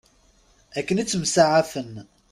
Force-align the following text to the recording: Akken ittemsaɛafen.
Akken 0.77 1.01
ittemsaɛafen. 1.03 1.91